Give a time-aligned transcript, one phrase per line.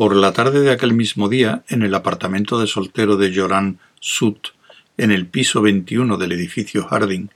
[0.00, 4.54] Por la tarde de aquel mismo día, en el apartamento de soltero de Joran Sut,
[4.96, 7.28] en el piso 21 del edificio Harding,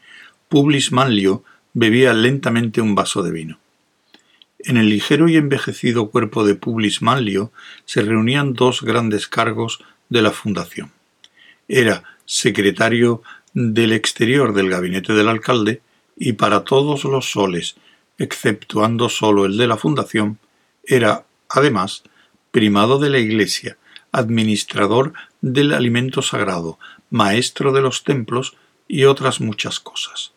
[0.48, 3.58] Publis Manlio bebía lentamente un vaso de vino.
[4.60, 7.52] En el ligero y envejecido cuerpo de Publis Manlio
[7.84, 10.90] se reunían dos grandes cargos de la fundación.
[11.68, 13.22] Era secretario
[13.52, 15.82] del exterior del gabinete del alcalde
[16.16, 17.76] y para todos los soles,
[18.16, 20.38] exceptuando solo el de la fundación,
[20.82, 22.04] era, además,
[22.54, 23.78] primado de la Iglesia,
[24.12, 26.78] administrador del alimento sagrado,
[27.10, 30.30] maestro de los templos y otras muchas cosas.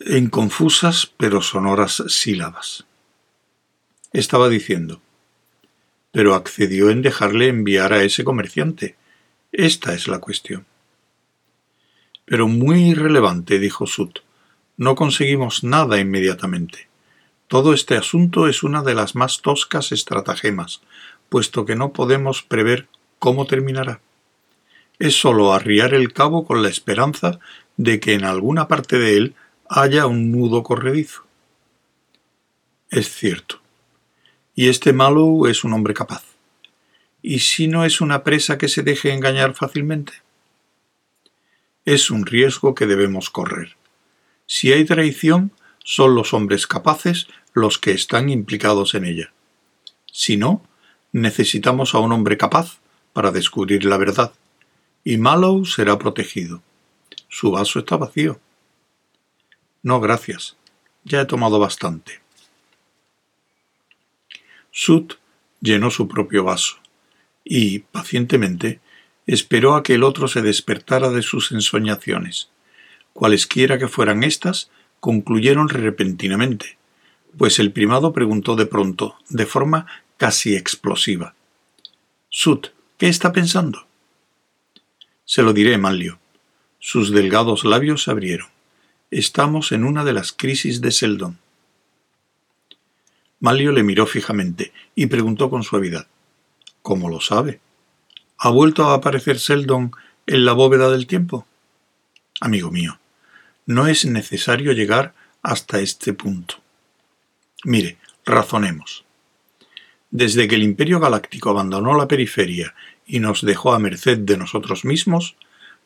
[0.00, 2.84] En confusas pero sonoras sílabas.
[4.12, 5.00] Estaba diciendo,
[6.12, 8.96] pero accedió en dejarle enviar a ese comerciante.
[9.50, 10.66] Esta es la cuestión.
[12.26, 14.18] Pero muy irrelevante, dijo Sut.
[14.76, 16.88] No conseguimos nada inmediatamente.
[17.54, 20.80] Todo este asunto es una de las más toscas estratagemas,
[21.28, 22.88] puesto que no podemos prever
[23.20, 24.00] cómo terminará.
[24.98, 27.38] Es sólo arriar el cabo con la esperanza
[27.76, 29.34] de que en alguna parte de él
[29.68, 31.22] haya un nudo corredizo.
[32.90, 33.60] Es cierto.
[34.56, 36.24] Y este Mallow es un hombre capaz.
[37.22, 40.12] ¿Y si no es una presa que se deje engañar fácilmente?
[41.84, 43.76] Es un riesgo que debemos correr.
[44.44, 45.52] Si hay traición,
[45.84, 49.32] son los hombres capaces los que están implicados en ella.
[50.12, 50.62] Si no,
[51.12, 52.78] necesitamos a un hombre capaz
[53.12, 54.32] para descubrir la verdad,
[55.04, 56.62] y Mallow será protegido.
[57.28, 58.40] Su vaso está vacío.
[59.82, 60.56] No, gracias.
[61.04, 62.20] Ya he tomado bastante.
[64.70, 65.14] Sut
[65.60, 66.78] llenó su propio vaso
[67.44, 68.80] y, pacientemente,
[69.26, 72.48] esperó a que el otro se despertara de sus ensoñaciones.
[73.12, 74.70] Cualesquiera que fueran éstas,
[75.00, 76.78] concluyeron repentinamente,
[77.36, 79.86] pues el primado preguntó de pronto, de forma
[80.16, 81.34] casi explosiva.
[82.28, 82.68] Sut,
[82.98, 83.86] ¿qué está pensando?
[85.24, 86.18] Se lo diré, Manlio.
[86.78, 88.48] Sus delgados labios se abrieron.
[89.10, 91.38] Estamos en una de las crisis de Seldon.
[93.40, 96.06] Manlio le miró fijamente y preguntó con suavidad.
[96.82, 97.60] ¿Cómo lo sabe?
[98.38, 99.92] ¿Ha vuelto a aparecer Seldon
[100.26, 101.46] en la bóveda del tiempo?
[102.40, 102.98] Amigo mío,
[103.66, 106.63] no es necesario llegar hasta este punto.
[107.64, 109.04] Mire, razonemos.
[110.10, 112.74] Desde que el Imperio Galáctico abandonó la periferia
[113.06, 115.36] y nos dejó a merced de nosotros mismos,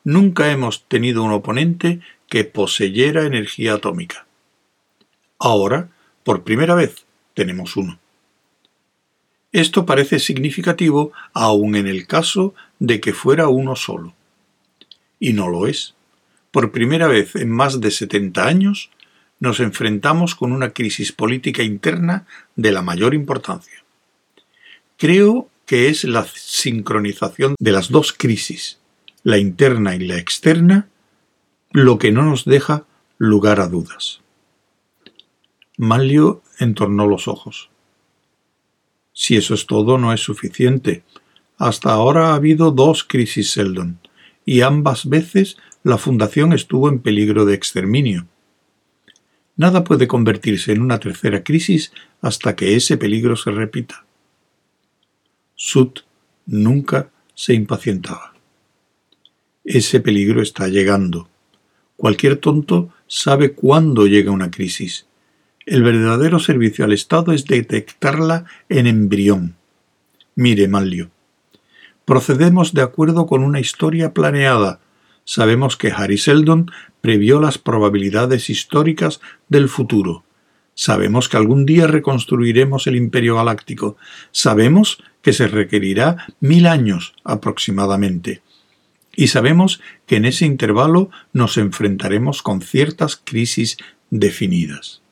[0.04, 4.26] nunca hemos tenido un oponente que poseyera energía atómica.
[5.38, 5.88] Ahora,
[6.24, 7.98] por primera vez, tenemos uno.
[9.52, 14.14] Esto parece significativo aun en el caso de que fuera uno solo.
[15.18, 15.94] Y no lo es
[16.50, 18.90] por primera vez en más de 70 años,
[19.40, 22.26] nos enfrentamos con una crisis política interna
[22.56, 23.84] de la mayor importancia.
[24.96, 28.78] Creo que es la sincronización de las dos crisis,
[29.22, 30.88] la interna y la externa,
[31.70, 32.84] lo que no nos deja
[33.18, 34.20] lugar a dudas.
[35.76, 37.70] Manlio entornó los ojos.
[39.12, 41.04] Si eso es todo, no es suficiente.
[41.58, 44.00] Hasta ahora ha habido dos crisis Seldon,
[44.44, 48.26] y ambas veces la fundación estuvo en peligro de exterminio.
[49.58, 51.92] Nada puede convertirse en una tercera crisis
[52.22, 54.06] hasta que ese peligro se repita.
[55.56, 56.02] Sut
[56.46, 58.34] nunca se impacientaba.
[59.64, 61.28] Ese peligro está llegando.
[61.96, 65.06] Cualquier tonto sabe cuándo llega una crisis.
[65.66, 69.56] El verdadero servicio al Estado es detectarla en embrión.
[70.36, 71.10] Mire, Manlio.
[72.04, 74.78] Procedemos de acuerdo con una historia planeada,
[75.24, 80.24] sabemos que Harry Seldon previó las probabilidades históricas del futuro.
[80.74, 83.96] Sabemos que algún día reconstruiremos el Imperio Galáctico.
[84.30, 88.42] Sabemos que se requerirá mil años aproximadamente.
[89.16, 93.76] Y sabemos que en ese intervalo nos enfrentaremos con ciertas crisis
[94.10, 95.02] definidas.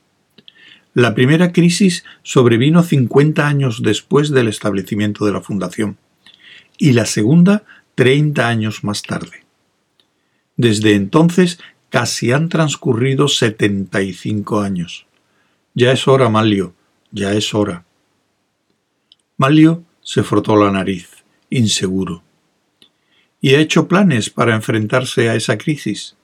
[0.93, 5.97] La primera crisis sobrevino 50 años después del establecimiento de la Fundación
[6.77, 9.43] y la segunda 30 años más tarde.
[10.55, 15.05] Desde entonces casi han transcurrido setenta y cinco años.
[15.73, 16.73] Ya es hora, Malio,
[17.11, 17.85] ya es hora.
[19.37, 22.23] Malio se frotó la nariz, inseguro.
[23.39, 26.15] ¿Y ha hecho planes para enfrentarse a esa crisis?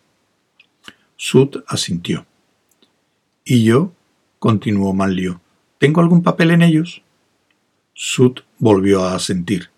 [1.16, 2.26] Sud asintió.
[3.46, 3.94] ¿Y yo?
[4.40, 5.42] continuó Malio.
[5.78, 7.02] ¿Tengo algún papel en ellos?
[7.94, 9.73] Sud volvió a asentir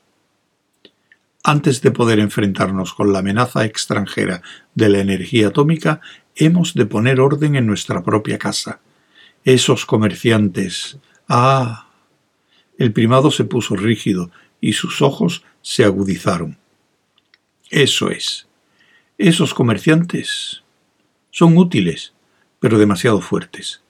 [1.47, 4.41] antes de poder enfrentarnos con la amenaza extranjera
[4.73, 6.01] de la energía atómica,
[6.35, 8.79] hemos de poner orden en nuestra propia casa.
[9.43, 10.97] Esos comerciantes.
[11.29, 11.87] Ah.
[12.79, 16.57] El primado se puso rígido y sus ojos se agudizaron.
[17.69, 18.47] Eso es.
[19.19, 20.63] Esos comerciantes
[21.29, 22.13] son útiles,
[22.59, 23.83] pero demasiado fuertes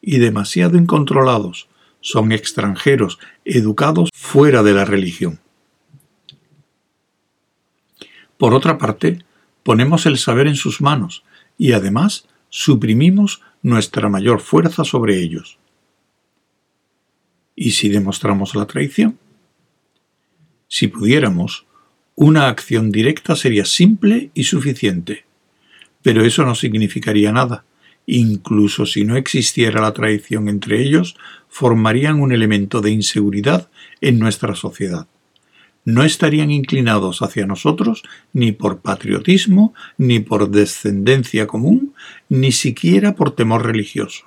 [0.00, 1.68] y demasiado incontrolados.
[2.00, 5.41] Son extranjeros, educados fuera de la religión.
[8.42, 9.20] Por otra parte,
[9.62, 11.22] ponemos el saber en sus manos
[11.56, 15.58] y además suprimimos nuestra mayor fuerza sobre ellos.
[17.54, 19.16] ¿Y si demostramos la traición?
[20.66, 21.66] Si pudiéramos,
[22.16, 25.24] una acción directa sería simple y suficiente,
[26.02, 27.64] pero eso no significaría nada.
[28.06, 31.14] Incluso si no existiera la traición entre ellos,
[31.48, 35.06] formarían un elemento de inseguridad en nuestra sociedad
[35.84, 38.02] no estarían inclinados hacia nosotros
[38.32, 41.94] ni por patriotismo, ni por descendencia común,
[42.28, 44.26] ni siquiera por temor religioso.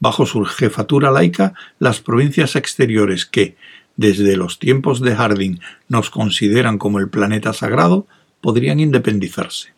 [0.00, 3.56] Bajo su jefatura laica, las provincias exteriores que,
[3.96, 8.08] desde los tiempos de Harding, nos consideran como el planeta sagrado,
[8.40, 9.74] podrían independizarse.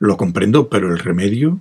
[0.00, 1.60] Lo comprendo, pero el remedio.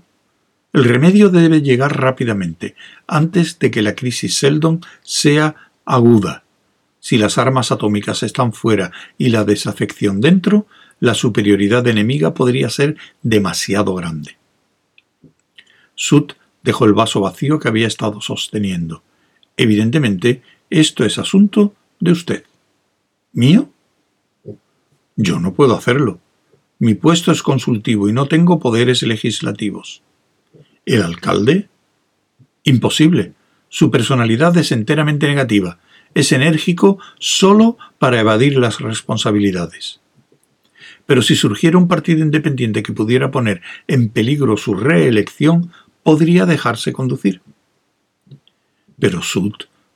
[0.74, 2.75] El remedio debe llegar rápidamente,
[3.06, 5.56] antes de que la crisis Seldon sea
[5.86, 6.41] aguda
[7.01, 10.68] si las armas atómicas están fuera y la desafección dentro,
[11.00, 14.38] la superioridad enemiga podría ser demasiado grande.
[15.95, 19.01] Sut dejó el vaso vacío que había estado sosteniendo.
[19.57, 22.44] Evidentemente, esto es asunto de usted.
[23.33, 23.71] ¿Mío?
[25.15, 26.19] Yo no puedo hacerlo.
[26.77, 30.04] Mi puesto es consultivo y no tengo poderes legislativos.
[30.86, 31.68] ¿El alcalde?
[32.63, 33.33] Imposible.
[33.69, 35.80] Su personalidad es enteramente negativa
[36.13, 40.02] es enérgico solo para evadir las responsabilidades.
[41.06, 45.72] Pero si surgiera un partido independiente que pudiera poner en peligro su reelección,
[46.04, 47.42] podría dejarse conducir.
[49.00, 49.54] Pero Sud,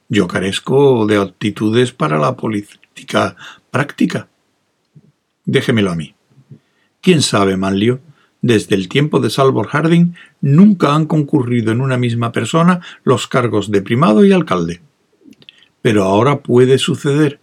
[0.09, 3.35] yo carezco de aptitudes para la política
[3.71, 4.27] práctica.
[5.45, 6.15] Déjemelo a mí.
[7.01, 7.99] ¿Quién sabe, Manlio?
[8.41, 13.71] Desde el tiempo de Salvor Harding nunca han concurrido en una misma persona los cargos
[13.71, 14.81] de primado y alcalde
[15.85, 17.39] pero ahora puede suceder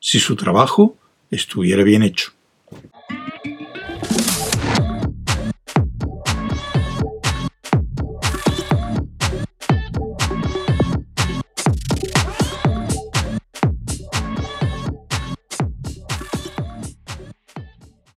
[0.00, 0.96] si su trabajo
[1.30, 2.32] estuviera bien hecho.